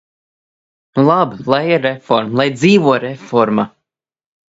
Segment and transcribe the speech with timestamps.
[0.93, 3.67] Nu labi, lai ir reforma, lai dzīvo reforma!